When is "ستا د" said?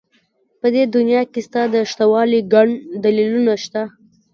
1.47-1.75